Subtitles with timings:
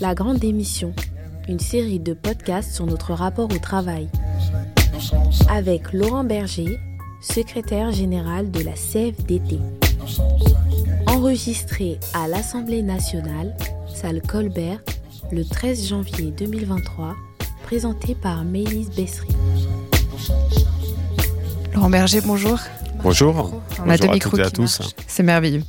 [0.00, 0.94] La Grande Démission,
[1.48, 4.08] une série de podcasts sur notre rapport au travail.
[5.50, 6.78] Avec Laurent Berger,
[7.20, 9.58] secrétaire général de la CFDT.
[11.08, 13.56] Enregistré à l'Assemblée nationale,
[13.92, 14.80] salle Colbert,
[15.32, 17.16] le 13 janvier 2023,
[17.64, 19.34] présenté par Mélise Bessery.
[21.74, 22.60] Laurent Berger, bonjour.
[23.02, 23.52] Bonjour.
[23.80, 24.80] On a Bonjour à micros toutes et à qui tous.
[25.08, 25.64] C'est merveilleux.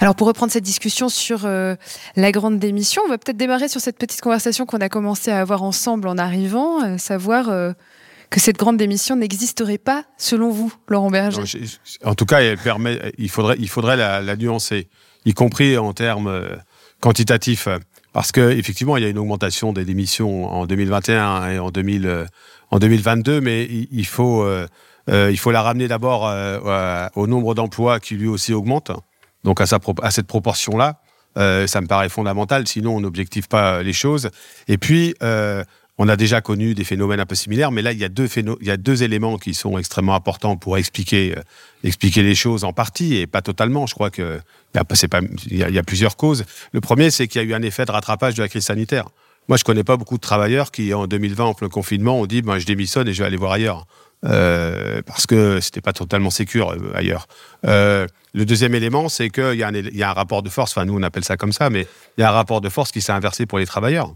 [0.00, 1.76] Alors pour reprendre cette discussion sur euh,
[2.16, 5.40] la grande démission, on va peut-être démarrer sur cette petite conversation qu'on a commencé à
[5.40, 7.72] avoir ensemble en arrivant, euh, savoir euh,
[8.30, 11.42] que cette grande démission n'existerait pas selon vous, Laurent Berger.
[12.02, 14.88] En tout cas, il faudrait, la, nuancer,
[15.26, 16.48] y compris en termes
[17.00, 17.68] quantitatifs,
[18.14, 22.26] parce que effectivement, il y a une augmentation des démissions en 2021 et en 2000,
[22.70, 24.46] en 2022, mais il, faut,
[25.06, 26.32] la ramener d'abord
[27.16, 28.92] au nombre d'emplois qui lui aussi augmente,
[29.44, 29.66] donc à,
[30.10, 31.00] cette proportion-là.
[31.36, 34.30] Euh, ça me paraît fondamental, sinon on n'objective pas les choses.
[34.66, 35.62] Et puis, euh,
[36.02, 39.02] on a déjà connu des phénomènes un peu similaires, mais là, il y a deux,
[39.02, 43.86] éléments qui sont extrêmement importants pour expliquer, euh, les choses en partie, et pas totalement.
[43.86, 44.40] Je crois que
[44.74, 44.80] il
[45.50, 46.44] y y a- plusieurs causes.
[46.72, 49.10] Le premier, c'est qu'il y a eu un effet de rattrapage de la crise sanitaire.
[49.48, 52.40] Moi, je connais pas beaucoup de travailleurs qui, en 2020, en plein confinement, ont dit
[52.40, 53.86] ben, je démissionne et je vais aller voir ailleurs.
[54.26, 57.26] Euh, parce que c'était pas totalement sécure euh, ailleurs.
[57.66, 60.98] Euh, le deuxième élément, c'est qu'il y, y a un rapport de force, enfin nous
[60.98, 61.86] on appelle ça comme ça, mais
[62.18, 64.12] il y a un rapport de force qui s'est inversé pour les travailleurs.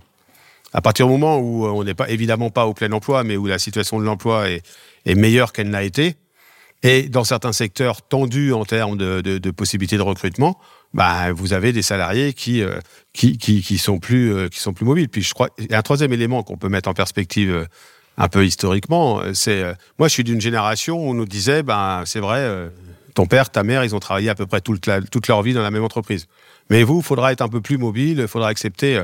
[0.74, 3.46] À partir du moment où on n'est pas évidemment pas au plein emploi, mais où
[3.46, 4.62] la situation de l'emploi est,
[5.14, 6.16] meilleure qu'elle n'a été,
[6.82, 10.58] et dans certains secteurs tendus en termes de, possibilités de recrutement,
[10.92, 12.62] bah, vous avez des salariés qui,
[13.78, 14.50] sont plus,
[14.82, 15.08] mobiles.
[15.08, 17.66] Puis je crois, il y a un troisième élément qu'on peut mettre en perspective
[18.16, 21.62] un peu historiquement, euh, c'est, euh, moi je suis d'une génération où on nous disait,
[21.62, 22.68] ben c'est vrai, euh,
[23.14, 24.86] ton père, ta mère, ils ont travaillé à peu près toute,
[25.28, 26.26] leur vie dans la même entreprise.
[26.70, 29.02] Mais vous, il faudra être un peu plus mobile, il faudra accepter.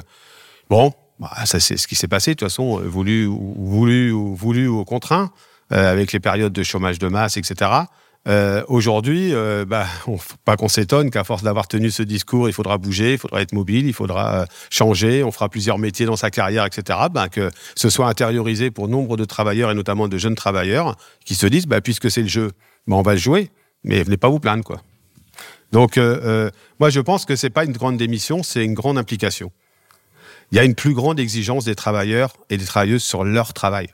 [0.68, 4.34] bon, bah, ça c'est ce qui s'est passé de toute façon, voulu, ou voulu, ou
[4.34, 5.30] voulu ou contraint,
[5.70, 7.70] avec les périodes de chômage de masse, etc.
[8.28, 9.86] Euh, Aujourd'hui, euh, bah,
[10.44, 13.52] pas qu'on s'étonne qu'à force d'avoir tenu ce discours, il faudra bouger, il faudra être
[13.52, 16.98] mobile, il faudra euh, changer, on fera plusieurs métiers dans sa carrière, etc.
[17.10, 21.34] Ben, que ce soit intériorisé pour nombre de travailleurs et notamment de jeunes travailleurs qui
[21.34, 22.52] se disent, bah, puisque c'est le jeu,
[22.86, 23.50] ben, on va le jouer,
[23.84, 24.82] mais venez pas vous plaindre, quoi.
[25.72, 29.52] Donc, euh, moi, je pense que c'est pas une grande démission, c'est une grande implication.
[30.52, 33.88] Il y a une plus grande exigence des travailleurs et des travailleuses sur leur travail.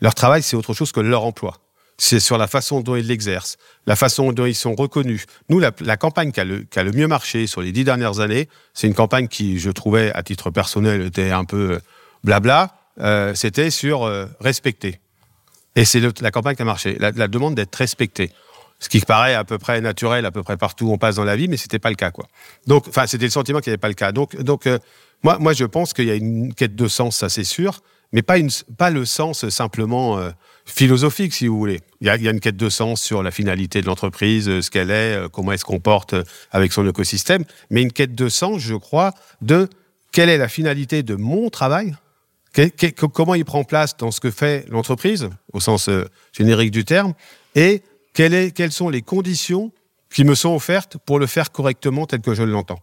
[0.00, 1.56] Leur travail, c'est autre chose que leur emploi.
[1.98, 5.24] C'est sur la façon dont ils l'exercent, la façon dont ils sont reconnus.
[5.48, 8.94] Nous, la, campagne qui a, le, mieux marché sur les dix dernières années, c'est une
[8.94, 11.78] campagne qui, je trouvais, à titre personnel, était un peu euh,
[12.22, 12.76] blabla.
[13.00, 15.00] Euh, C'était sur euh, respecter.
[15.74, 16.96] Et c'est la campagne qui a marché.
[16.98, 18.30] La, demande d'être respecté.
[18.78, 21.24] Ce qui paraît à peu près naturel, à peu près partout où on passe dans
[21.24, 22.26] la vie, mais c'était pas le cas, quoi.
[22.66, 24.12] Donc, enfin, c'était le sentiment qu'il n'y avait pas le cas.
[24.12, 24.68] Donc, donc,
[25.22, 27.80] moi, moi, je pense qu'il y a une quête de sens, ça c'est sûr,
[28.12, 30.18] mais pas une, pas le sens simplement
[30.66, 31.80] philosophique, si vous voulez.
[32.00, 34.90] Il y, a, une quête de sens sur la finalité de l'entreprise, euh, ce qu'elle
[34.90, 38.60] est, euh, comment elle se comporte euh, avec son écosystème, mais une quête de sens,
[38.60, 39.68] je crois, de
[40.12, 41.94] quelle est la finalité de mon travail,
[42.52, 45.90] que- comment il prend place dans ce que fait l'entreprise, au sens
[46.32, 47.12] générique du terme,
[47.54, 47.82] et
[48.14, 49.72] quelles sont les conditions
[50.10, 52.80] qui me sont offertes pour le faire correctement tel que je l'entends.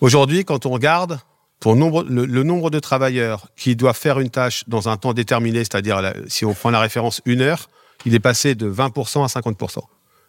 [0.00, 1.20] Aujourd'hui, quand on regarde
[1.62, 6.12] pour le, nombre de travailleurs qui doivent faire une tâche dans un temps déterminé, c'est-à-dire
[6.26, 7.68] si on prend la référence une heure,
[8.04, 9.78] il est passé de 20% à 50%.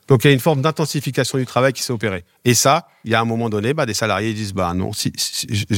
[0.07, 2.23] Donc il y a une forme d'intensification du travail qui s'est opérée.
[2.45, 4.91] Et ça, il y a un moment donné, bah, des salariés disent bah non,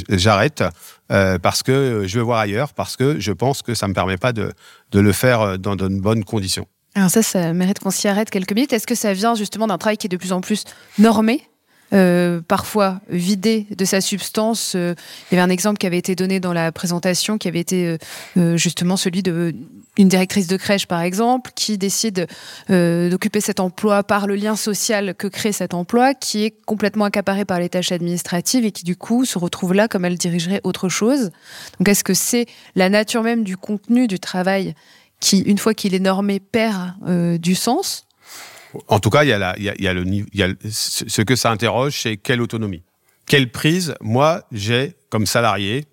[0.09, 0.61] j'arrête
[1.09, 4.17] euh, parce que je veux voir ailleurs, parce que je pense que ça me permet
[4.17, 4.51] pas de,
[4.91, 6.67] de le faire euh, dans de bonnes conditions.
[6.95, 8.73] Alors ça, ça mérite qu'on s'y arrête quelques minutes.
[8.73, 10.65] Est-ce que ça vient justement d'un travail qui est de plus en plus
[10.99, 11.47] normé?
[11.93, 14.73] Euh, parfois vidé de sa substance.
[14.75, 14.95] Euh,
[15.31, 17.87] il y avait un exemple qui avait été donné dans la présentation, qui avait été
[17.87, 17.97] euh,
[18.37, 19.55] euh, justement celui de
[19.97, 22.27] une directrice de crèche, par exemple, qui décide
[22.69, 27.05] euh, d'occuper cet emploi par le lien social que crée cet emploi, qui est complètement
[27.05, 30.61] accaparé par les tâches administratives et qui du coup se retrouve là comme elle dirigerait
[30.63, 31.31] autre chose.
[31.79, 32.45] Donc est-ce que c'est
[32.75, 34.75] la nature même du contenu du travail
[35.19, 38.05] qui, une fois qu'il est normé, perd euh, du sens?
[38.87, 42.83] En tout cas, il y a, le ce que ça interroge, c'est quelle autonomie,
[43.27, 45.85] quelle prise moi j'ai comme salarié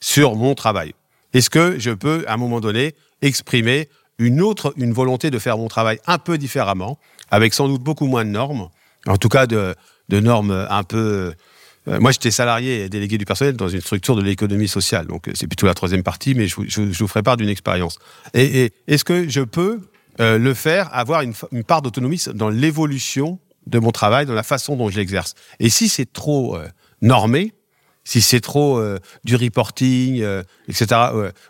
[0.00, 0.94] sur mon travail?
[1.32, 3.88] Est-ce que je peux, à un moment donné, exprimer
[4.18, 6.98] une autre, une volonté de faire mon travail un peu différemment,
[7.30, 8.68] avec sans doute beaucoup moins de normes,
[9.06, 9.74] en tout cas de,
[10.10, 11.32] normes un peu.
[11.88, 15.28] euh, moi, j'étais salarié et délégué du personnel dans une structure de l'économie sociale, donc
[15.28, 17.98] euh, c'est plutôt la troisième partie, mais je, vous- ferai part d'une expérience.
[18.34, 19.80] Et est-ce que je peux
[20.20, 24.42] euh, le faire, avoir une, une part d'autonomie dans l'évolution de mon travail, dans la
[24.42, 26.68] façon dont je l'exerce Et si c'est trop euh,
[27.00, 27.54] normé,
[28.04, 30.24] si c'est trop euh, du reporting,
[30.68, 31.00] etc.,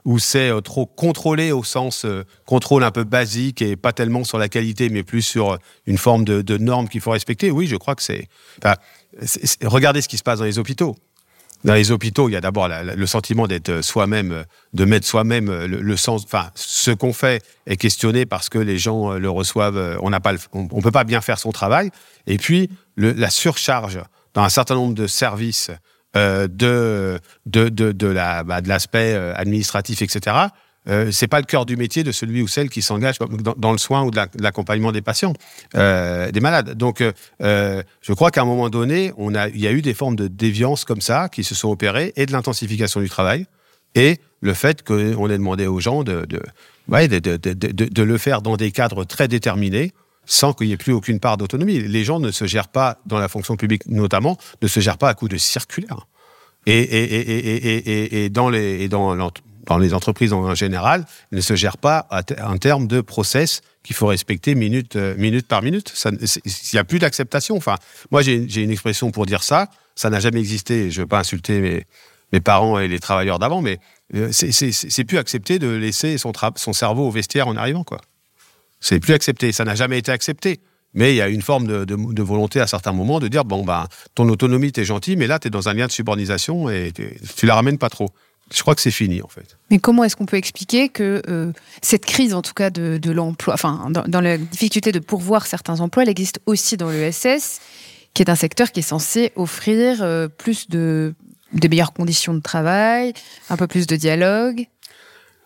[0.05, 2.07] ou c'est trop contrôlé au sens
[2.45, 6.25] contrôle un peu basique et pas tellement sur la qualité, mais plus sur une forme
[6.25, 8.29] de, normes qu'il faut respecter, oui, je crois que c'est...
[9.65, 10.95] regardez ce qui se passe dans les hôpitaux.
[11.65, 15.97] Dans les hôpitaux, il y a d'abord le sentiment d'être soi-même, de mettre soi-même le,
[15.97, 16.25] sens.
[16.25, 19.99] Enfin, ce qu'on fait est questionné parce que les gens le reçoivent.
[20.03, 21.91] On n'a pas, on, peut pas bien faire son travail.
[22.27, 24.01] Et puis la surcharge
[24.35, 25.71] dans un certain nombre de services
[26.15, 30.37] euh, de, de, de, de, bah, l'aspect euh, administratif, etc.
[30.89, 33.79] Euh, c'est pas le cœur du métier de celui ou celle qui s'engage dans, le
[33.79, 35.33] soin ou de l'accompagnement des patients,
[35.77, 36.75] euh, des malades.
[36.75, 37.03] Donc,
[37.43, 40.85] euh, je crois qu'à un moment donné, il y a eu des formes de déviance
[40.85, 43.47] comme ça qui se sont opérées et de l'intensification du travail
[43.95, 46.27] et le fait qu'on ait demandé aux gens de,
[46.89, 49.93] le faire dans des cadres très déterminés
[50.25, 51.81] sans qu'il n'y ait plus aucune part d'autonomie.
[51.81, 55.09] Les gens ne se gèrent pas, dans la fonction publique notamment, ne se gèrent pas
[55.09, 56.07] à coup de circulaire.
[56.67, 58.89] Et, dans, les,
[59.67, 62.09] dans les entreprises en général, ne se gèrent pas
[62.43, 65.93] en termes de process qu'il faut respecter minute, euh, minute par minute.
[66.05, 67.57] Il n'y a plus d'acceptation.
[67.57, 67.77] Enfin,
[68.11, 69.69] moi, j'ai une expression pour dire ça.
[69.95, 70.91] Ça n'a jamais existé.
[70.91, 71.85] Je ne veux pas insulter
[72.33, 73.79] mes, parents et les travailleurs d'avant, mais
[74.15, 76.33] euh, c'est plus accepté de laisser son,
[76.73, 77.85] cerveau au vestiaire en arrivant.
[78.81, 79.53] C'est plus accepté.
[79.53, 80.61] Ça n'a jamais été accepté.
[80.95, 83.89] Mais il y a une forme de, volonté à certains moments de dire bon, bah,
[84.15, 86.93] ton autonomie, t'es gentil, mais là, tu es dans un lien de subordination et
[87.37, 88.11] tu la ramènes pas trop.
[88.51, 89.57] Je crois que c'est fini, en fait.
[89.71, 93.55] Mais comment est-ce qu'on peut expliquer que euh, cette crise, en tout cas, de, l'emploi,
[93.55, 97.61] enfin, dans, la difficulté de pourvoir certains emplois, elle existe aussi dans l'ESS,
[98.15, 101.15] qui est un secteur qui est censé offrir euh, plus de,
[101.53, 103.15] meilleures conditions de travail,
[103.49, 104.67] un peu plus de dialogue?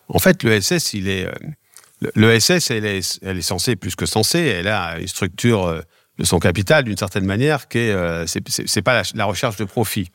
[0.08, 1.26] En fait, l'ESS, il est.
[1.26, 1.32] Euh,
[2.14, 5.82] L'ESS, elle est, elle est censée, plus que censée, elle a une structure
[6.19, 10.10] de son capital d'une certaine manière qui est, c'est pas la, recherche de profit.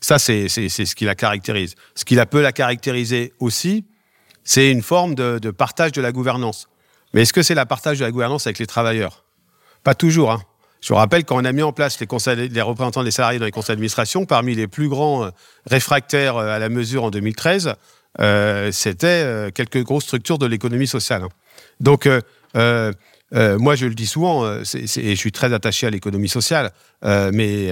[0.00, 1.74] Ça, c'est ce qui la caractérise.
[1.94, 3.84] Ce qui la peut la caractériser aussi,
[4.44, 6.68] c'est une forme de, de, partage de la gouvernance.
[7.12, 9.24] Mais est-ce que c'est la partage de la gouvernance avec les travailleurs?
[9.82, 10.30] Pas toujours.
[10.32, 10.42] Hein.
[10.80, 13.38] Je vous rappelle quand on a mis en place les, conseils, les représentants des salariés
[13.38, 15.30] dans les conseils d'administration, parmi les plus grands euh,
[15.66, 17.74] réfractaires à la mesure en 2013,
[18.20, 21.22] euh, c'était euh, quelques grosses structures de l'économie sociale.
[21.22, 21.28] Hein.
[21.80, 22.92] Donc, euh,
[23.32, 27.70] moi, je le dis souvent, et je suis très attaché à l'économie sociale, mais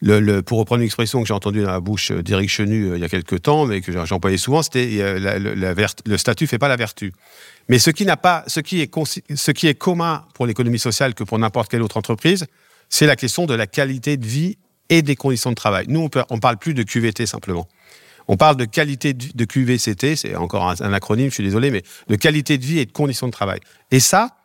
[0.00, 3.04] le, pour reprendre une expression que j'ai entendue dans la bouche d'Éric Chenu il y
[3.04, 7.12] a quelques temps, mais que j'employais souvent, c'était le statut fait pas la vertu.
[7.68, 11.82] Mais ce qui pas, ce qui est, commun pour l'économie sociale que pour n'importe quelle
[11.82, 12.46] autre entreprise,
[12.88, 15.86] c'est la question de la qualité de vie et des conditions de travail.
[15.88, 17.68] Nous, on, ne parle plus de QVT simplement.
[18.28, 22.16] On parle de qualité de QVCT, c'est encore un, acronyme, je suis désolé, mais de
[22.16, 23.60] qualité de vie et de conditions de travail.
[23.90, 24.36] Et ça,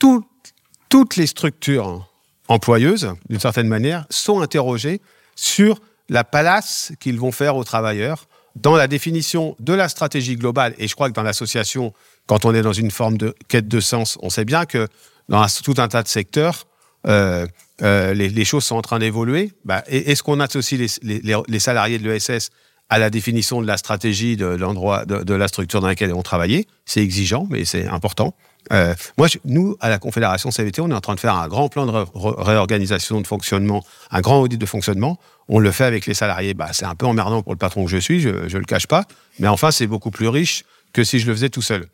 [0.00, 2.08] toutes les structures
[2.48, 5.00] employeuses, d'une certaine manière, sont interrogées
[5.36, 8.26] sur la place qu'ils vont faire aux travailleurs
[8.56, 10.74] dans la définition de la stratégie globale.
[10.78, 11.92] Et je crois que dans l'association,
[12.26, 14.88] quand on est dans une forme de quête de sens, on sait bien que
[15.28, 16.66] dans tout un tas de secteurs,
[17.06, 17.46] euh,
[17.82, 19.52] euh, les, choses sont en train d'évoluer.
[19.64, 22.50] Bah, Est-ce qu'on associe les, salariés de l'ESS
[22.90, 26.66] à la définition de la stratégie de l'endroit, de, la structure dans laquelle on travaillait.
[26.84, 28.34] C'est exigeant, mais c'est important.
[28.72, 31.68] Euh, moi, nous, à la Confédération CVT, on est en train de faire un grand
[31.68, 35.18] plan de réorganisation de fonctionnement, un grand audit de fonctionnement.
[35.48, 36.54] On le fait avec les salariés.
[36.54, 38.86] Bah, c'est un peu emmerdant pour le patron que je suis, je ne le cache
[38.86, 39.04] pas.
[39.38, 41.86] Mais enfin, c'est beaucoup plus riche que si je le faisais tout seul.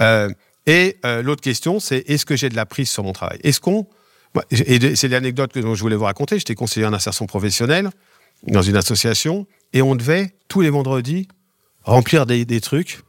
[0.00, 0.30] Euh,
[0.66, 3.38] et euh, l'autre question, c'est est-ce que j'ai de la prise sur mon travail?
[3.42, 3.86] Est-ce qu'on...
[4.50, 6.38] Et c'est l'anecdote que je voulais vous raconter.
[6.38, 7.88] J'étais conseiller en insertion professionnelle
[8.46, 11.26] dans une association et on devait tous les vendredis
[11.82, 13.00] remplir des trucs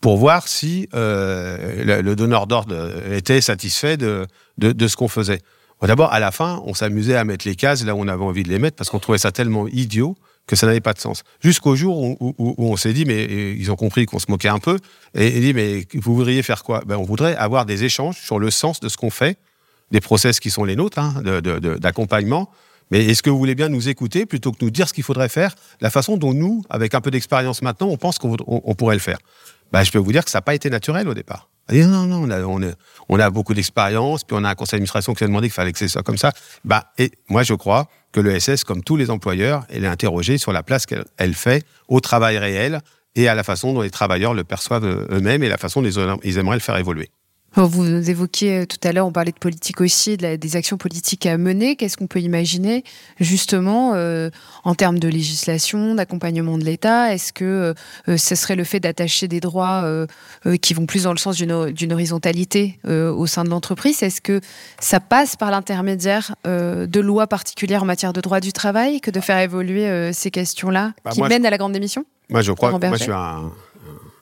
[0.00, 2.74] pour voir si euh, le, donneur d'ordre
[3.12, 4.26] était satisfait de,
[4.58, 5.40] de, ce qu'on faisait.
[5.82, 8.42] D'abord, à la fin, on s'amusait à mettre les cases là où on avait envie
[8.42, 10.16] de les mettre parce qu'on trouvait ça tellement idiot
[10.48, 11.22] que ça n'avait pas de sens.
[11.40, 14.78] Jusqu'au jour où, on s'est dit, mais ils ont compris qu'on se moquait un peu,
[15.14, 16.82] et ils dit, mais vous voudriez faire quoi?
[16.86, 19.36] Ben, On voudrait avoir des échanges sur le sens de ce qu'on fait,
[19.90, 21.22] des process qui sont les nôtres, hein,
[21.78, 22.50] d'accompagnement,
[22.90, 25.28] mais est-ce que vous voulez bien nous écouter plutôt que nous dire ce qu'il faudrait
[25.28, 29.00] faire, la façon dont nous, avec un peu d'expérience maintenant, on pense qu'on pourrait le
[29.00, 29.18] faire
[29.72, 31.50] bah, Je peux vous dire que ça n'a pas été naturel au départ.
[31.70, 32.28] non, non,
[33.08, 35.72] on a, beaucoup d'expérience, puis on a un conseil d'administration qui a demandé qu'il fallait
[35.72, 36.32] que ce soit comme ça.
[36.64, 40.38] Bah, et moi, je crois que le SS, comme tous les employeurs, elle est interrogée
[40.38, 42.80] sur la place qu'elle fait au travail réel
[43.14, 46.38] et à la façon dont les travailleurs le perçoivent eux-mêmes et la façon dont ils
[46.38, 47.10] aimeraient le faire évoluer.
[47.56, 51.76] Vous évoquiez tout à l'heure, on parlait de politique aussi, des actions politiques à mener.
[51.76, 52.84] Qu'est-ce qu'on peut imaginer
[53.18, 54.30] justement euh,
[54.64, 57.12] en termes de législation, d'accompagnement de l'État?
[57.12, 57.74] Est-ce que
[58.08, 60.06] euh, ce serait le fait d'attacher des droits euh,
[60.60, 64.02] qui vont plus dans le sens d'une horizontalité au sein de l'entreprise?
[64.02, 64.40] Est-ce que
[64.78, 69.20] ça passe par l'intermédiaire de lois particulières en matière de droit du travail que de
[69.20, 72.04] faire évoluer ces questions-là bah, qui mènent à la grande démission?
[72.30, 72.78] Moi, je crois.
[72.78, 73.50] Moi, je suis un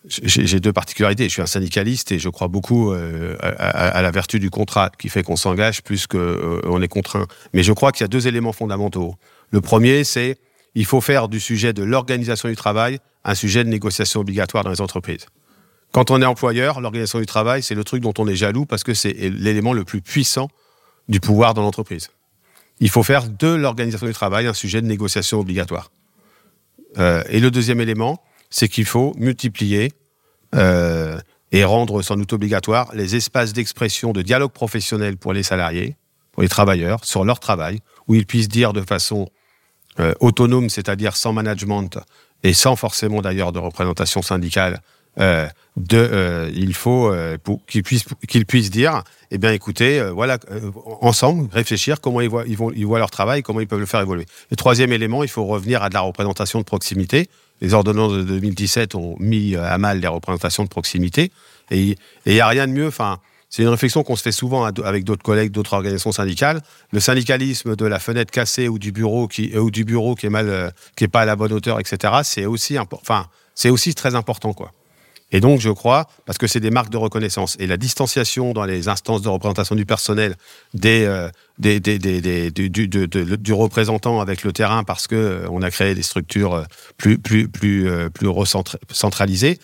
[0.09, 1.25] j'ai deux particularités.
[1.25, 5.09] Je suis un syndicaliste et je crois beaucoup euh, à, la vertu du contrat qui
[5.09, 7.27] fait qu'on s'engage plus qu'on euh, est contraint.
[7.53, 9.17] Mais je crois qu'il y a deux éléments fondamentaux.
[9.51, 10.39] Le premier, c'est
[10.75, 14.71] il faut faire du sujet de l'organisation du travail un sujet de négociation obligatoire dans
[14.71, 15.27] les entreprises.
[15.93, 18.85] Quand on est employeur, l'organisation du travail, c'est le truc dont on est jaloux parce
[18.85, 20.49] que c'est l'élément le plus puissant
[21.09, 22.11] du pouvoir dans l'entreprise.
[22.81, 25.91] Il faut faire de l'organisation du travail un sujet de négociation obligatoire.
[26.99, 29.93] Euh, et le deuxième élément, c'est qu'il faut multiplier
[30.55, 31.19] euh,
[31.53, 35.97] et rendre sans doute obligatoire les espaces d'expression, de dialogue professionnel pour les salariés,
[36.33, 39.29] pour les travailleurs, sur leur travail, où ils puissent dire de façon
[40.01, 41.99] euh, autonome, c'est-à-dire sans management
[42.43, 44.81] et sans forcément d'ailleurs de représentation syndicale,
[45.19, 45.49] euh,
[47.67, 50.39] qu'ils puissent dire, eh bien écoutez, voilà,
[51.01, 52.29] ensemble réfléchir comment ils
[52.87, 54.27] voient leur travail, comment ils peuvent le faire évoluer.
[54.51, 57.29] Le troisième élément, il faut revenir à de la représentation de proximité
[57.61, 61.31] les ordonnances de 2017 ont mis euh, à mal les représentations de proximité.
[61.71, 61.97] Et
[62.27, 62.87] il n'y a rien de mieux.
[62.87, 66.61] Enfin, c'est une réflexion qu'on se fait souvent avec d'autres collègues, d'autres organisations syndicales.
[66.93, 70.27] Le syndicalisme de la fenêtre cassée ou du bureau qui, euh, ou du bureau qui
[70.27, 72.15] est mal, euh, qui est pas à la bonne hauteur, etc.
[72.25, 74.73] C'est aussi, enfin, c'est aussi très important, quoi.
[75.33, 78.65] Et donc, je crois, parce que c'est des marques de reconnaissance, et la distanciation dans
[78.65, 80.37] les instances de représentation du personnel
[80.73, 81.29] des, euh,
[81.59, 86.65] du, représentant avec le terrain, parce que euh, a créé des structures euh,
[86.97, 88.29] plus, plus, plus, plus
[88.91, 89.59] centralisées,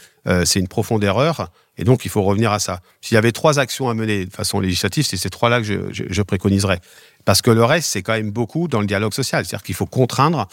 [0.44, 1.48] c'est une profonde erreur.
[1.78, 2.80] Et donc, il faut revenir à ça.
[3.00, 6.04] S'il y avait trois actions à mener de façon législative, c'est ces trois-là que je,
[6.08, 6.80] je préconiserais.
[7.24, 9.44] Parce que le reste, c'est quand même beaucoup dans le dialogue social.
[9.44, 10.48] C'est-à-dire qu'il faut contraindre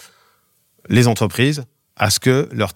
[0.88, 1.66] les entreprises
[2.00, 2.72] à ce que leurs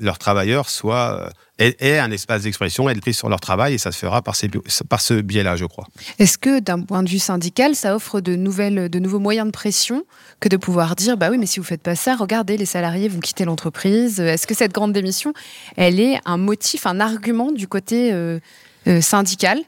[0.00, 3.98] leur travailleurs soient aient, un espace d'expression, aient prise sur leur travail, et ça se
[3.98, 5.86] fera par, ce biais-là, je crois.
[6.18, 9.52] Est-ce que, d'un point de vue syndical, ça offre de, nouvelles, de nouveaux moyens de
[9.52, 10.04] pression
[10.40, 13.08] que de pouvoir dire, bah oui, mais si vous faites pas ça, regardez, les salariés
[13.08, 14.20] vont quitter l'entreprise.
[14.20, 15.32] Est-ce que cette grande démission,
[15.76, 18.38] elle est un motif, un argument du côté euh,
[18.86, 19.00] euh,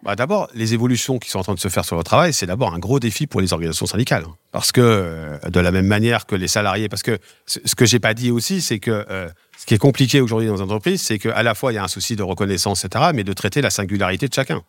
[0.03, 2.47] bah D'abord, les évolutions qui sont en train de se faire sur le travail, c'est
[2.47, 4.25] d'abord un gros défi pour les organisations syndicales.
[4.53, 7.99] Parce que, euh, de la même manière que les salariés, parce que ce que j'ai
[7.99, 11.19] pas dit aussi, c'est que euh, ce qui est compliqué aujourd'hui dans les entreprises, c'est
[11.19, 13.71] qu'à la fois, il y a un souci de reconnaissance, etc., mais de traiter la
[13.71, 14.63] singularité de chacun.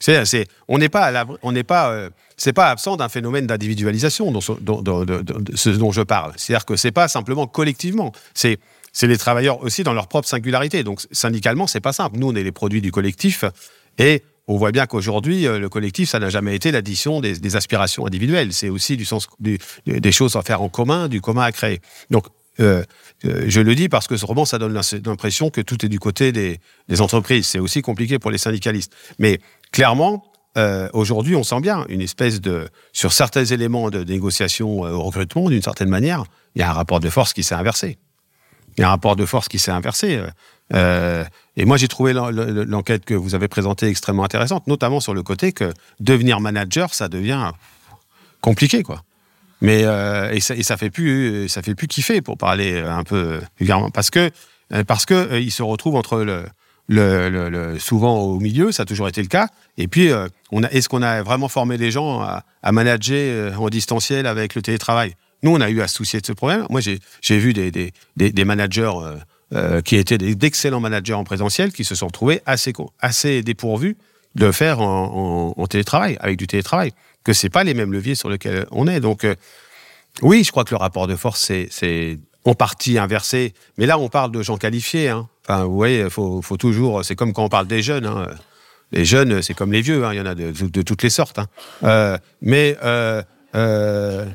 [0.00, 2.10] C'est, on n'est pas, à on n'est pas
[2.56, 6.34] absent d'un phénomène d'individualisation dont, ce dont je parle.
[6.36, 8.12] C'est-à-dire que c'est pas simplement collectivement.
[8.32, 8.60] C'est,
[8.92, 10.82] c'est les travailleurs aussi dans leur propre singularité.
[10.84, 12.18] Donc syndicalement, c'est pas simple.
[12.18, 13.44] Nous, on est les produits du collectif.
[13.98, 18.06] Et on voit bien qu'aujourd'hui, euh, le collectif, ça n'a jamais été l'addition des, aspirations
[18.06, 18.52] individuelles.
[18.52, 21.80] C'est aussi du sens des choses à faire en commun, du commun à créer.
[22.10, 22.26] Donc,
[22.60, 22.82] euh,
[23.24, 26.00] euh, je le dis parce que ce roman, ça donne l'impression que tout est du
[26.00, 26.60] côté des,
[27.00, 27.46] entreprises.
[27.46, 28.92] C'est aussi compliqué pour les syndicalistes.
[29.18, 29.38] Mais
[29.70, 30.24] clairement,
[30.92, 35.62] aujourd'hui, on sent bien une espèce de, sur certains éléments de négociation au recrutement, d'une
[35.62, 36.24] certaine manière,
[36.56, 37.96] il y a un rapport de force qui s'est inversé.
[38.76, 40.20] Il y a un rapport de force qui s'est inversé.
[40.74, 41.24] Euh,
[41.56, 45.52] et moi, j'ai trouvé l'enquête que vous avez présentée extrêmement intéressante, notamment sur le côté
[45.52, 47.50] que devenir manager, ça devient
[48.40, 49.02] compliqué, quoi.
[49.60, 53.40] Mais euh, et, ça, et fait plus, ça fait plus kiffer pour parler un peu
[53.58, 54.30] vulgairement, parce que
[54.86, 56.44] parce que euh, il se retrouve entre le,
[56.88, 59.48] le, le, souvent au milieu, ça a toujours été le cas.
[59.76, 63.68] Et puis, euh, on a, est-ce qu'on a vraiment formé les gens à, manager en
[63.68, 65.14] distanciel avec le télétravail?
[65.42, 66.66] Nous, on a eu à se soucier de ce problème.
[66.68, 69.16] Moi, j'ai vu des, des, des, managers euh,
[69.84, 73.96] qui étaient d'excellents managers en présentiel, qui se sont trouvés assez, dépourvus
[74.34, 76.92] de le faire en, télétravail, avec du télétravail,
[77.24, 79.00] que c'est pas les mêmes leviers sur lesquels on est.
[79.00, 79.34] Donc, euh,
[80.22, 83.54] oui, je crois que le rapport de force, c'est en partie inversé.
[83.76, 85.08] Mais là, on parle de gens qualifiés.
[85.08, 85.28] Hein.
[85.44, 87.04] Enfin, vous voyez, faut, faut toujours.
[87.04, 88.06] C'est comme quand on parle des jeunes.
[88.06, 88.26] Hein.
[88.92, 90.04] Les jeunes, c'est comme les vieux.
[90.04, 90.14] Hein.
[90.14, 91.40] Il y en a de, toutes les sortes.
[91.84, 93.22] Euh, mais euh,
[93.54, 94.26] euh,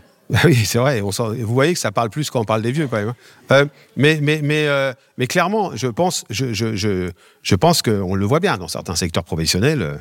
[0.46, 1.02] oui, c'est vrai.
[1.02, 3.14] Vous voyez que ça parle plus quand on parle des vieux, quand même.
[3.50, 3.52] Hein.
[3.52, 3.66] Euh,
[4.00, 9.82] euh, mais clairement, je pense, je, je, qu'on le voit bien dans certains secteurs professionnels.
[9.82, 9.98] Euh,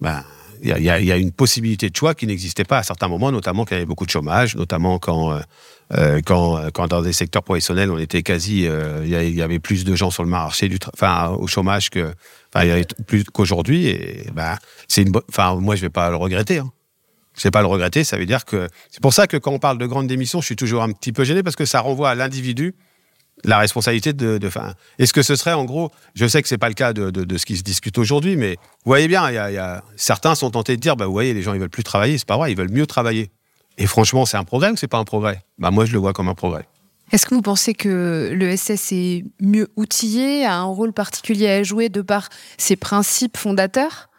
[0.00, 0.24] ben,
[0.62, 3.70] il y, a une possibilité de choix qui n'existait pas à certains moments, notamment quand
[3.70, 5.40] il y avait beaucoup de chômage, notamment quand,
[5.90, 8.68] dans des secteurs professionnels, on était quasi,
[9.04, 10.78] il y, avait plus de gens sur le marché du,
[11.38, 13.96] au chômage qu'aujourd'hui.
[14.34, 16.58] Moi, je vais pas le regretter.
[16.58, 16.70] Hein.
[17.40, 19.58] Je sais pas le regretter, ça veut dire que c'est pour ça que quand on
[19.58, 22.10] parle de grande démission, je suis toujours un petit peu gêné parce que ça renvoie
[22.10, 22.74] à l'individu
[23.44, 24.36] la responsabilité de.
[24.36, 24.50] de
[24.98, 27.38] Est-ce que ce serait en gros, je sais que c'est pas le cas de, de,
[27.38, 30.50] ce qui se discute aujourd'hui, mais vous voyez bien, y, a, y a, certains sont
[30.50, 32.52] tentés de dire, bah vous voyez, les gens ils veulent plus travailler, c'est pas vrai,
[32.52, 33.30] ils veulent mieux travailler.
[33.78, 35.42] Et franchement, c'est un progrès ou c'est pas un progrès?
[35.56, 36.66] Bah moi je le vois comme un progrès.
[37.10, 41.62] Est-ce que vous pensez que le SS est mieux outillé, a un rôle particulier à
[41.62, 42.28] jouer de par
[42.58, 44.09] ses principes fondateurs?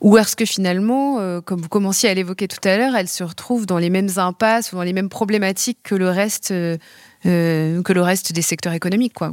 [0.00, 3.24] Ou est-ce que finalement, euh, comme vous commenciez à l'évoquer tout à l'heure, elle se
[3.24, 6.78] retrouve dans les mêmes impasses ou dans les mêmes problématiques que le reste, euh,
[7.26, 9.32] euh, que le reste des secteurs économiques quoi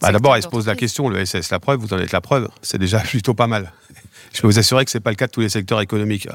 [0.00, 2.20] bah D'abord, elle se pose la question, le SS, la preuve, vous en êtes la
[2.20, 3.72] preuve, c'est déjà plutôt pas mal.
[4.32, 6.28] Je peux vous assurer que ce n'est pas le cas de tous les secteurs économiques,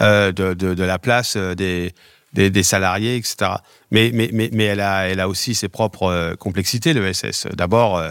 [0.00, 1.94] de, de, de, la place des,
[2.32, 3.52] des, des, salariés, etc.
[3.90, 7.46] Mais, mais, mais, mais elle, a, elle a aussi ses propres complexités, le SS.
[7.54, 8.02] D'abord,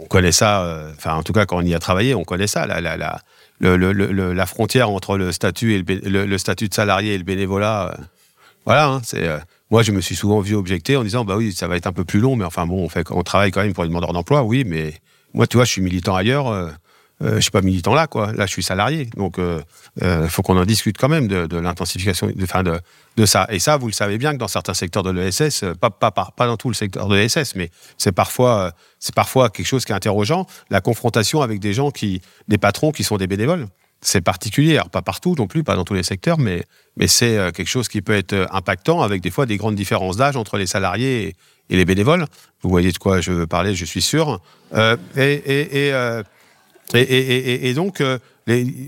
[0.00, 2.66] on connaît ça, enfin en tout cas quand on y a travaillé, on connaît ça,
[2.66, 3.20] la, la, la,
[3.60, 7.92] le, la frontière entre le statut, et le, statut de salarié et le bénévolat.
[7.92, 8.02] Euh,
[8.64, 9.26] voilà, hein, c'est.
[9.26, 9.38] Euh,
[9.70, 11.92] moi, je me suis souvent vu objecter en disant, bah oui, ça va être un
[11.92, 14.14] peu plus long, mais enfin bon, on, fait, on travaille quand même pour les demandeurs
[14.14, 14.94] d'emploi, oui, mais
[15.34, 16.72] moi, tu vois, je suis militant ailleurs.
[17.22, 18.32] Euh, euh, je suis pas militant là, quoi.
[18.32, 19.06] Là, je suis salarié.
[19.16, 19.60] Donc, il euh,
[20.02, 22.80] euh, faut qu'on en discute quand même de, l'intensification, de, de,
[23.16, 23.46] de ça.
[23.50, 26.32] Et ça, vous le savez bien que dans certains secteurs de l'ESS, pas, pas, pas,
[26.36, 29.92] pas dans tout le secteur de l'ESS, mais c'est parfois, c'est parfois quelque chose qui
[29.92, 33.66] est interrogeant, la confrontation avec des gens qui, des patrons qui sont des bénévoles.
[34.00, 36.64] C'est particulier, alors pas partout non plus, pas dans tous les secteurs, mais,
[36.96, 40.36] mais c'est quelque chose qui peut être impactant avec des fois des grandes différences d'âge
[40.36, 41.34] entre les salariés
[41.70, 42.24] et, les bénévoles.
[42.62, 44.40] Vous voyez de quoi je veux parler, je suis sûr.
[44.72, 45.92] Euh, et
[46.94, 48.18] et, donc, euh,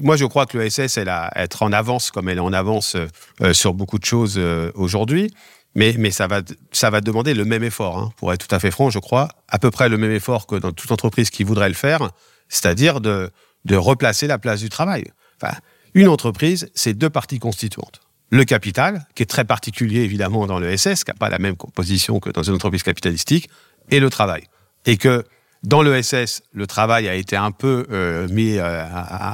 [0.02, 2.97] moi, je crois que l'ESS, elle a être en avance, comme elle est en avance
[3.42, 5.33] euh, sur beaucoup de choses euh, aujourd'hui.
[5.75, 6.40] Mais, ça, va,
[6.73, 9.28] ça va demander le même effort, hein, pour être tout à fait franc, je crois,
[9.49, 12.11] à peu près le même effort que dans toute entreprise qui voudrait le faire,
[12.49, 13.30] c'est-à-dire de,
[13.66, 15.04] de replacer la place du travail.
[15.40, 15.54] Enfin,
[15.95, 18.00] une entreprise, c'est deux parties constituantes.
[18.30, 22.19] Le capital, qui est très particulier évidemment dans l'ESS, qui n'a pas la même composition
[22.19, 23.49] que dans une entreprise capitalistique,
[23.90, 24.45] et le travail.
[24.87, 25.25] Et que
[25.62, 28.82] dans l'ESS, le travail a été un peu euh, mis euh,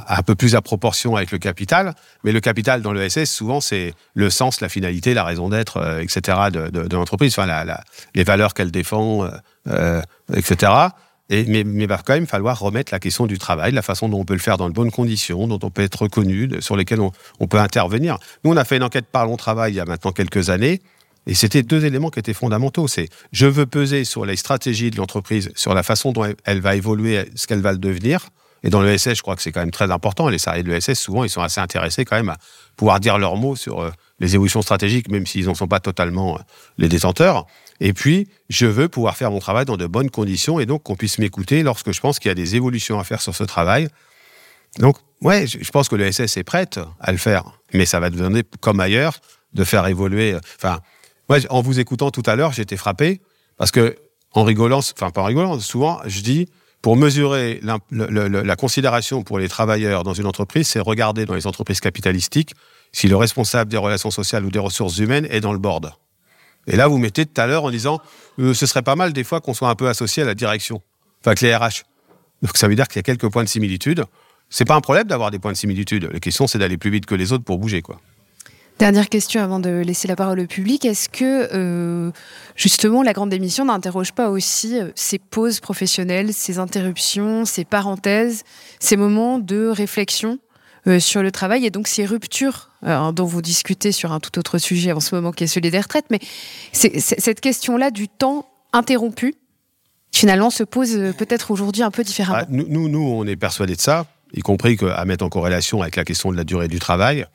[0.07, 3.93] un peu plus à proportion avec le capital, mais le capital dans l'ESS, souvent, c'est
[4.13, 6.37] le sens, la finalité, la raison d'être, euh, etc.
[6.51, 7.65] de, l'entreprise, enfin,
[8.13, 9.29] les valeurs qu'elle défend,
[10.33, 10.71] etc.
[11.29, 14.09] Et, mais, mais il va quand même falloir remettre la question du travail, la façon
[14.09, 16.75] dont on peut le faire dans de bonnes conditions, dont on peut être reconnu, sur
[16.75, 18.17] lesquelles on, on peut intervenir.
[18.43, 20.81] Nous, on a fait une enquête Parlons Travail il y a maintenant quelques années.
[21.27, 22.87] Et c'était deux éléments qui étaient fondamentaux.
[22.87, 26.75] C'est je veux peser sur les stratégies de l'entreprise, sur la façon dont elle va
[26.75, 28.29] évoluer, ce qu'elle va devenir.
[28.63, 30.29] Et dans l'ESS, je crois que c'est quand même très important.
[30.29, 32.37] Les salariés de l'ESS, souvent, ils sont assez intéressés quand même à
[32.75, 36.35] pouvoir dire leurs mots sur euh, les évolutions stratégiques, même s'ils n'en sont pas totalement
[36.35, 36.39] euh,
[36.77, 37.45] les détenteurs.
[37.79, 40.95] Et puis, je veux pouvoir faire mon travail dans de bonnes conditions et donc qu'on
[40.95, 43.89] puisse m'écouter lorsque je pense qu'il y a des évolutions à faire sur ce travail.
[44.79, 48.43] Donc, ouais, je pense que l'ESS est prête à le faire, mais ça va devenir
[48.59, 49.19] comme ailleurs
[49.53, 50.33] de faire évoluer.
[50.33, 50.79] Euh, enfin,
[51.49, 53.21] en vous écoutant tout à l'heure, été frappé
[53.57, 53.97] parce que,
[54.31, 56.47] en rigolant, enfin pas en rigolant, souvent, je dis,
[56.81, 61.79] pour mesurer la, considération pour les travailleurs dans une entreprise, c'est regarder dans les entreprises
[61.79, 62.53] capitalistiques
[62.91, 65.91] si le responsable des relations sociales ou des ressources humaines est dans le board.
[66.67, 68.01] Et là, vous mettez tout à l'heure en disant,
[68.39, 70.81] euh, ce serait pas mal des fois qu'on soit un peu associé à la direction,
[71.21, 71.83] enfin avec les RH.
[72.41, 74.05] Donc ça veut dire qu'il y a quelques points de similitude.
[74.49, 76.09] C'est pas un problème d'avoir des points de similitude.
[76.11, 77.99] La question, c'est d'aller plus vite que les autres pour bouger, quoi.
[78.79, 80.85] Dernière question avant de laisser la parole au public.
[80.85, 82.11] Est-ce que euh,
[82.55, 88.43] justement la grande démission n'interroge pas aussi euh, ces pauses professionnelles, ces interruptions, ces parenthèses,
[88.79, 90.37] ces moments de réflexion
[90.85, 94.59] euh, sur le travail et donc ces ruptures dont vous discutez sur un tout autre
[94.59, 96.05] sujet en ce moment qui est celui des retraites?
[96.11, 96.19] Mais
[96.71, 99.33] cette question-là du temps interrompu,
[100.13, 102.43] finalement, se pose peut-être aujourd'hui un peu différemment.
[102.43, 105.95] Ah, nous, nous, on est persuadés de ça, y compris à mettre en corrélation avec
[105.95, 107.25] la question de la durée du travail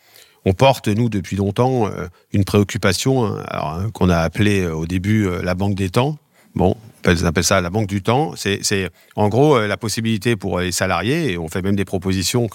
[0.44, 4.86] on porte, nous, depuis longtemps, euh, une préoccupation hein, hein, qu'on a appelée euh, au
[4.86, 6.18] début euh, la banque des temps.
[6.54, 6.76] Bon,
[7.06, 8.34] on appelle ça la banque du temps.
[8.36, 12.50] C'est en gros la possibilité pour les salariés, et on fait même des propositions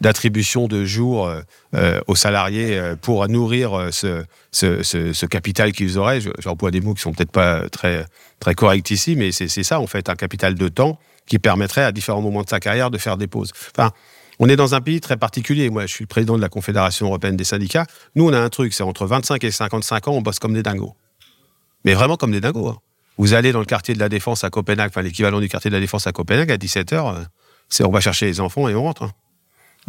[0.00, 1.30] d'attribution de jours
[2.08, 6.18] aux salariés pour nourrir ce capital qu'ils auraient.
[6.40, 8.04] J'emploie des mots qui sont peut-être pas très,
[8.40, 11.92] très corrects ici, mais c'est ça, en fait, un capital de temps qui permettrait à
[11.92, 13.52] différents moments de sa carrière de faire des pauses.
[13.76, 13.92] Enfin,
[14.38, 15.70] on est dans un pays très particulier.
[15.70, 17.86] Moi, je suis le président de la Confédération européenne des syndicats.
[18.14, 20.62] Nous, on a un truc, c'est entre 25 et 55 ans, on bosse comme des
[20.62, 20.94] dingos.
[21.84, 22.68] Mais vraiment comme des dingos.
[22.68, 22.78] Hein.
[23.18, 25.76] Vous allez dans le quartier de la Défense à Copenhague, enfin l'équivalent du quartier de
[25.76, 29.04] la Défense à Copenhague, à 17h, euh, on va chercher les enfants et on rentre.
[29.04, 29.12] Hein.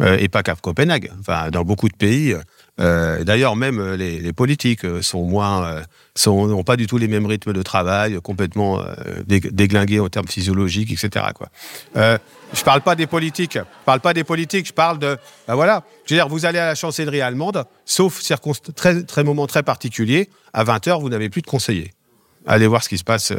[0.00, 1.10] Euh, et pas qu'à Copenhague.
[1.20, 2.34] Enfin, dans beaucoup de pays,
[2.80, 5.82] euh, d'ailleurs, même euh, les, politiques euh, sont moins,
[6.14, 8.80] sont n'ont pas du tout les mêmes rythmes de travail, complètement
[9.26, 11.26] déglingués en termes physiologiques, etc.
[11.34, 11.48] Quoi.
[11.94, 13.54] Je parle pas des politiques.
[13.58, 14.68] Je parle pas des politiques.
[14.68, 15.84] Je parle de, ben voilà.
[16.06, 18.22] Je veux dire, vous allez à la chancellerie allemande, sauf
[18.74, 21.92] très, très moment très particulier, à 20 h vous n'avez plus de conseiller.
[22.46, 23.32] Allez voir ce qui se passe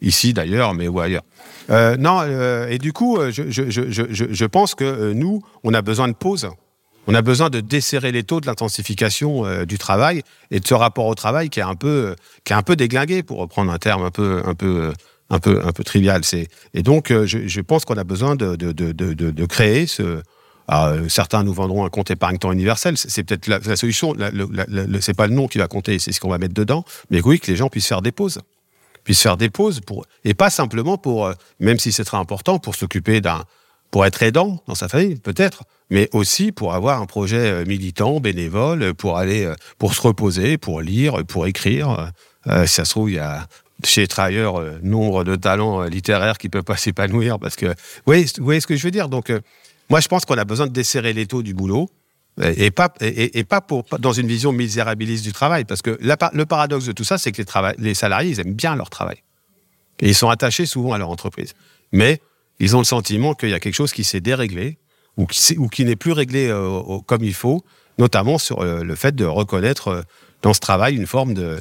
[0.00, 1.22] ici d'ailleurs, mais ou ailleurs.
[1.68, 2.22] Non,
[2.68, 6.48] et du coup, je, je, pense que nous, on a besoin de pause.
[7.06, 11.06] On a besoin de desserrer les taux de l'intensification du travail et de ce rapport
[11.06, 14.02] au travail qui est un peu, qui est un peu déglingué, pour reprendre un terme
[14.02, 14.92] un peu, un peu,
[15.30, 16.24] un peu, un peu trivial.
[16.24, 20.20] C'est et donc, je, pense qu'on a besoin de, de, de, de, créer ce,
[21.08, 22.96] certains nous vendront un compte épargne temps universel.
[22.96, 24.14] C'est peut-être la, la, solution.
[25.00, 26.84] c'est pas le nom qui va compter, c'est ce qu'on va mettre dedans.
[27.10, 28.40] Mais oui, que les gens puissent faire des pauses
[29.06, 32.58] puisse faire des pauses pour, et pas simplement pour, euh, même si c'est très important,
[32.58, 33.44] pour s'occuper d'un,
[33.90, 38.20] pour être aidant dans sa famille, peut-être, mais aussi pour avoir un projet euh, militant,
[38.20, 42.12] bénévole, pour aller, euh, pour se reposer, pour lire, pour écrire.
[42.44, 43.46] si ça se trouve, il y a
[43.84, 47.66] chez les travailleurs nombre de talents littéraires qui peuvent pas s'épanouir parce que,
[48.06, 49.08] vous voyez ce que je veux dire?
[49.08, 49.32] Donc,
[49.90, 51.88] moi, je pense qu'on a besoin de desserrer les taux du boulot
[52.42, 55.64] et pas, et, pas pour, dans une vision misérabiliste du travail.
[55.64, 58.76] Parce que le paradoxe de tout ça, c'est que les, les salariés, ils aiment bien
[58.76, 59.22] leur travail.
[60.00, 61.54] Et ils sont attachés souvent à leur entreprise.
[61.92, 62.20] Mais
[62.60, 64.78] ils ont le sentiment qu'il y a quelque chose qui s'est déréglé
[65.16, 67.64] ou qui, n'est plus réglé euh, comme il faut,
[67.98, 70.02] notamment sur euh, le fait de reconnaître euh,
[70.42, 71.58] dans ce travail une forme de,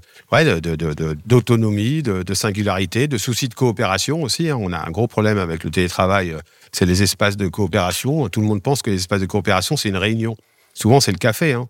[1.25, 4.49] d'autonomie, de, singularité, de souci de coopération aussi.
[4.49, 4.58] Hein.
[4.60, 6.36] On a un gros problème avec le télétravail,
[6.73, 8.27] c'est les espaces de coopération.
[8.27, 10.36] Tout le monde pense que les espaces de coopération, c'est une réunion.
[10.73, 11.53] Souvent, c'est le café.
[11.53, 11.69] Hein.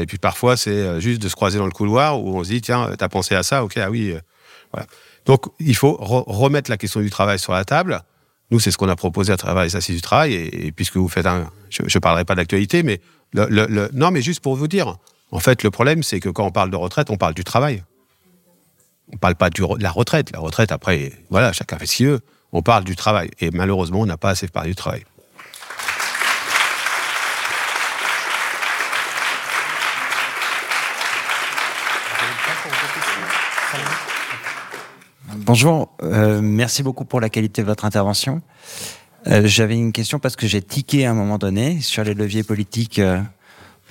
[0.00, 2.60] Et puis parfois, c'est juste de se croiser dans le couloir où on se dit
[2.60, 3.64] tiens, t'as pensé à ça?
[3.64, 4.14] Ok, ah oui.
[4.72, 4.86] Voilà.
[5.26, 8.02] Donc, il faut remettre la question du travail sur la table.
[8.50, 10.34] Nous, c'est ce qu'on a proposé à travers les assises du travail.
[10.34, 13.00] Et, puisque vous faites un, je ne parlerai pas d'actualité, mais
[13.32, 14.96] le, non, mais juste pour vous dire,
[15.32, 17.82] en fait, le problème, c'est que quand on parle de retraite, on parle du travail.
[19.12, 20.30] On parle pas de la retraite.
[20.32, 22.20] La retraite, après, voilà, chacun fait ce qu'il veut.
[22.52, 23.30] On parle du travail.
[23.40, 25.04] Et malheureusement, on n'a pas assez parlé du travail.
[35.46, 38.42] Bonjour, euh, merci beaucoup pour la qualité de votre intervention.
[39.28, 42.42] Euh, j'avais une question parce que j'ai tiqué à un moment donné sur les leviers
[42.42, 43.20] politiques euh,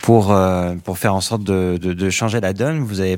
[0.01, 0.35] pour
[0.83, 2.79] pour faire en sorte de, de, de changer la donne.
[2.79, 3.17] Vous avez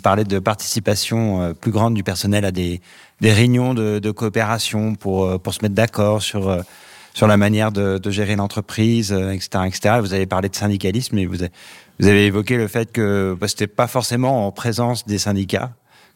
[0.00, 2.80] parlé de participation plus grande du personnel à des,
[3.20, 6.56] des réunions de, de coopération pour pour se mettre d'accord sur
[7.14, 9.96] sur la manière de, de gérer l'entreprise, etc., etc.
[9.98, 11.52] Vous avez parlé de syndicalisme et vous avez,
[11.98, 15.72] vous avez évoqué le fait que bah, c'était pas forcément en présence des syndicats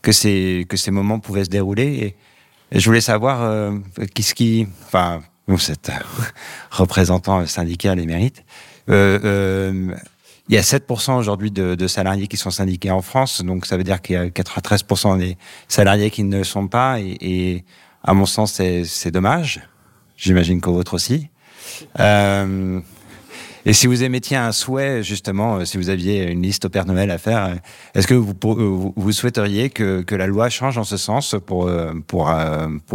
[0.06, 2.14] que ces que ces moments pouvaient se dérouler.
[2.70, 3.72] Et, je voulais savoir euh,
[4.14, 5.90] qu'est-ce qui, enfin, vous êtes
[6.70, 8.44] représentant syndical émérite.
[8.88, 9.94] Euh, euh,
[10.48, 13.76] il y a 7% aujourd'hui de, de, salariés qui sont syndiqués en France, donc ça
[13.76, 17.64] veut dire qu'il y a 93% des salariés qui ne le sont pas, et, et
[18.04, 19.60] à mon sens, c'est dommage.
[20.16, 21.28] J'imagine qu'au vôtre aussi.
[21.98, 22.80] Euh,
[23.68, 26.86] et si vous émettiez un souhait, justement, euh, si vous aviez une liste au Père
[26.86, 27.54] Noël à faire, euh,
[27.96, 31.68] est-ce que vous, euh, souhaiteriez que, la loi change en ce sens pour,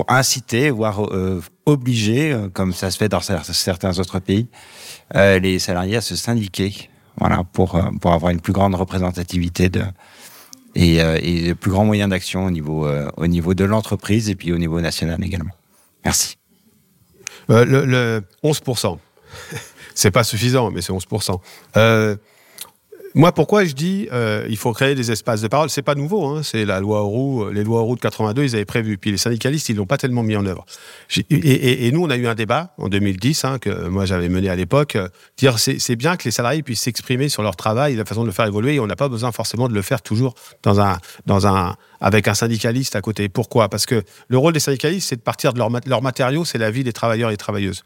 [0.08, 1.02] inciter, voire
[1.66, 4.48] obliger, comme ça se fait dans certains autres pays,
[5.14, 9.70] les salariés à se syndiquer voilà, pour, avoir une plus grande représentativité
[10.74, 14.54] et, et de plus grands moyens d'action au niveau, au niveau de l'entreprise et puis
[14.54, 15.54] au niveau national également.
[16.06, 16.38] Merci.
[17.50, 18.98] le, le 11%.
[19.96, 21.40] C'est pas suffisant, mais c'est 11%.
[21.78, 22.16] Euh,
[23.14, 25.70] moi, pourquoi je dis euh, il faut créer des espaces de parole?
[25.70, 26.26] C'est pas nouveau.
[26.26, 28.98] Hein, c'est la loi Roux, les lois Roux de 82, ils avaient prévu.
[28.98, 30.66] Puis les syndicalistes, ils l'ont pas tellement mis en œuvre.
[31.30, 34.56] Et, nous, on a eu un débat en 2010 hein, que moi j'avais mené à
[34.56, 34.96] l'époque.
[34.96, 38.28] Euh, dire c'est bien que les salariés puissent s'exprimer sur leur travail, la façon de
[38.28, 38.76] le faire évoluer.
[38.76, 42.30] Et on n'a pas besoin forcément de le faire toujours dans un dans un avec
[42.30, 43.28] un syndicaliste à côté.
[43.28, 43.68] Pourquoi?
[43.68, 46.72] Parce que le rôle des syndicalistes, c'est de partir de leur, leur matériau, c'est la
[46.72, 47.84] vie des travailleurs et des travailleuses.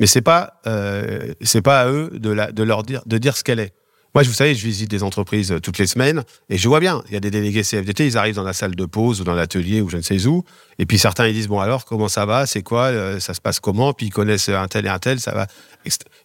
[0.00, 3.60] Mais c'est pas euh, c'est pas à eux de, leur dire de dire ce qu'elle
[3.60, 3.72] est.
[4.16, 7.02] Moi, vous savez, je visite des entreprises euh, toutes les semaines et je vois bien,
[7.08, 9.34] il y a des délégués CFDT, ils arrivent dans la salle de pause ou dans
[9.34, 10.42] l'atelier ou je ne sais où,
[10.78, 13.42] et puis certains ils disent bon alors comment ça va, c'est quoi, euh, ça se
[13.42, 15.46] passe comment, puis ils connaissent un tel et un tel, ça va.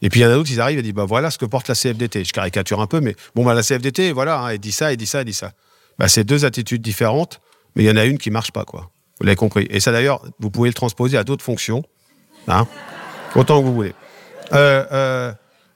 [0.02, 1.46] Et puis il y en a d'autres, ils arrivent et disent bah voilà ce que
[1.46, 2.24] porte la CFDT.
[2.24, 4.98] Je caricature un peu, mais bon bah la CFDT, voilà, hein, elle dit ça, elle
[4.98, 5.52] dit ça, elle dit ça.
[6.00, 7.42] Bah c'est deux attitudes différentes,
[7.76, 8.90] mais il y en a une qui marche pas quoi.
[9.20, 9.68] Vous l'avez compris.
[9.70, 11.84] Et ça d'ailleurs, vous pouvez le transposer à d'autres fonctions.
[12.48, 12.66] Hein
[13.36, 13.94] autant que vous voulez.
[14.54, 15.34] Euh, euh,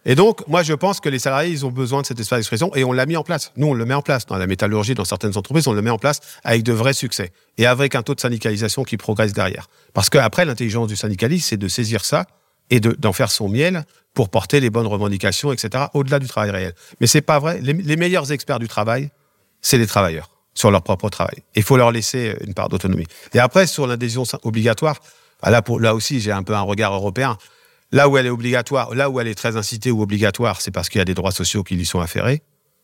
[0.07, 2.73] et donc, moi, je pense que les salariés, ils ont besoin de cet espace d'expression
[2.75, 3.51] et on l'a mis en place.
[3.57, 4.27] Nous, on le met en place.
[4.27, 7.31] Dans la métallurgie, dans certaines entreprises, on le met en place avec de vrais succès
[7.57, 9.67] et avec un taux de syndicalisation qui progresse derrière.
[9.93, 12.27] Parce qu'après, l'intelligence du syndicaliste, c'est de saisir ça
[12.69, 16.73] et d'en faire son miel pour porter les bonnes revendications, etc., au-delà du travail réel.
[17.01, 17.59] Mais c'est pas vrai.
[17.61, 19.09] Les, meilleurs experts du travail,
[19.61, 21.43] c'est les travailleurs sur leur propre travail.
[21.55, 23.07] Il faut leur laisser une part d'autonomie.
[23.33, 24.99] Et après, sur l'adhésion obligatoire,
[25.43, 27.37] là, pour, là aussi, j'ai un peu un regard européen.
[27.91, 30.89] Là où elle est obligatoire, là où elle est très incitée ou obligatoire, c'est parce
[30.89, 32.41] qu'il y a des droits sociaux qui lui sont afférés,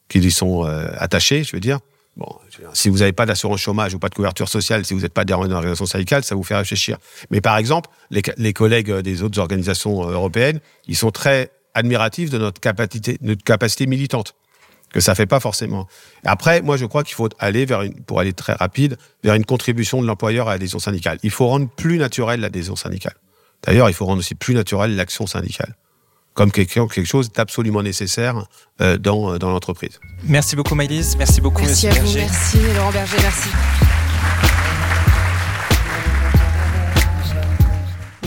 [0.10, 1.80] qui lui sont euh, attachés, je veux dire.
[2.18, 2.28] Bon,
[2.74, 5.22] si vous n'avez pas d'assurance chômage ou pas de couverture sociale, si vous n'êtes pas
[5.22, 6.98] adhérent d'une organisation syndicale, ça vous fait réfléchir.
[7.30, 12.38] Mais par exemple, les, les, collègues des autres organisations européennes, ils sont très admiratifs de
[12.38, 14.36] notre capacité, notre capacité militante
[14.94, 15.88] que ça fait pas forcément.
[16.26, 19.46] Après, moi, je crois qu'il faut aller vers une, pour aller très rapide, vers une
[19.46, 21.18] contribution de l'employeur à l'adhésion syndicale.
[21.24, 23.16] Il faut rendre plus naturelle l'adhésion syndicale.
[23.64, 25.76] D'ailleurs, il faut rendre aussi plus naturelle l'action syndicale
[26.34, 28.46] comme quelque, quelque chose d'absolument nécessaire
[28.80, 30.00] euh, dans, dans l'entreprise.
[30.24, 32.22] Merci beaucoup Maëlys, merci beaucoup merci Monsieur à Berger.
[32.22, 33.50] Vous, merci Laurent Berger, merci.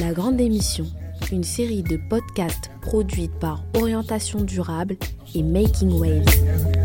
[0.01, 0.87] La Grande Émission,
[1.33, 4.97] une série de podcasts produite par Orientation Durable
[5.35, 6.84] et Making Waves.